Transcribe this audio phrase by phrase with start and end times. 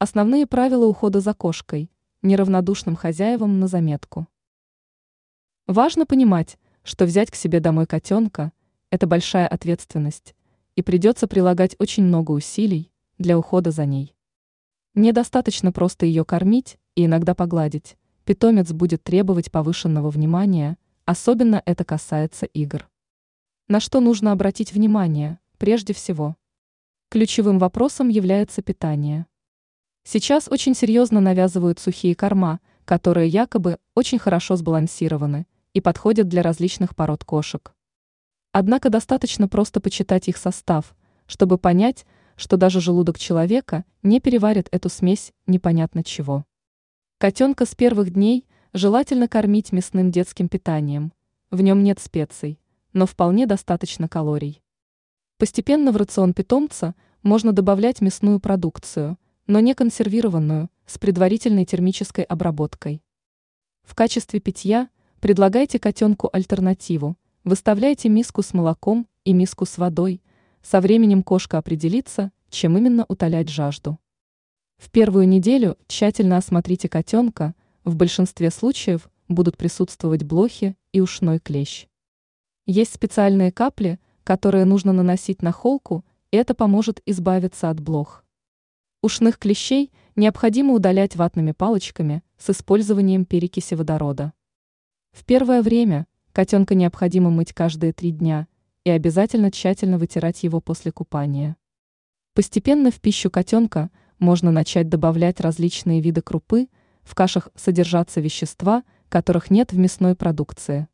[0.00, 1.90] Основные правила ухода за кошкой,
[2.22, 4.28] неравнодушным хозяевам на заметку.
[5.66, 8.52] Важно понимать, что взять к себе домой котенка–
[8.90, 10.36] это большая ответственность,
[10.76, 14.14] и придется прилагать очень много усилий для ухода за ней.
[14.94, 22.46] Недостаточно просто ее кормить и иногда погладить, питомец будет требовать повышенного внимания, особенно это касается
[22.46, 22.88] игр.
[23.66, 26.36] На что нужно обратить внимание, прежде всего?
[27.08, 29.26] Ключевым вопросом является питание.
[30.10, 36.96] Сейчас очень серьезно навязывают сухие корма, которые якобы очень хорошо сбалансированы и подходят для различных
[36.96, 37.74] пород кошек.
[38.50, 40.96] Однако достаточно просто почитать их состав,
[41.26, 42.06] чтобы понять,
[42.36, 46.46] что даже желудок человека не переварит эту смесь непонятно чего.
[47.18, 51.12] Котенка с первых дней желательно кормить мясным детским питанием.
[51.50, 52.58] В нем нет специй,
[52.94, 54.62] но вполне достаточно калорий.
[55.36, 59.18] Постепенно в рацион питомца можно добавлять мясную продукцию–
[59.48, 63.02] но не консервированную, с предварительной термической обработкой.
[63.82, 64.90] В качестве питья
[65.20, 70.22] предлагайте котенку альтернативу, выставляйте миску с молоком и миску с водой,
[70.62, 73.98] со временем кошка определится, чем именно утолять жажду.
[74.76, 81.86] В первую неделю тщательно осмотрите котенка, в большинстве случаев будут присутствовать блохи и ушной клещ.
[82.66, 88.24] Есть специальные капли, которые нужно наносить на холку, и это поможет избавиться от блох.
[89.00, 94.32] Ушных клещей необходимо удалять ватными палочками с использованием перекиси водорода.
[95.12, 98.48] В первое время котенка необходимо мыть каждые три дня
[98.82, 101.56] и обязательно тщательно вытирать его после купания.
[102.34, 106.66] Постепенно в пищу котенка можно начать добавлять различные виды крупы,
[107.04, 110.88] в кашах содержатся вещества, которых нет в мясной продукции.